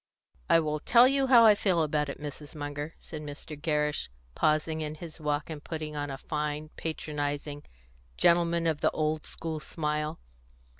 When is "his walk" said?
4.95-5.47